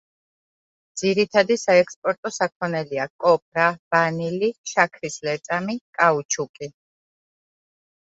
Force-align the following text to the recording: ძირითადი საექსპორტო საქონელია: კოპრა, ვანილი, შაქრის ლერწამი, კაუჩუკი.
ძირითადი 1.01 1.57
საექსპორტო 1.63 2.31
საქონელია: 2.39 3.07
კოპრა, 3.27 3.69
ვანილი, 3.95 4.53
შაქრის 4.75 5.23
ლერწამი, 5.31 5.81
კაუჩუკი. 6.03 6.75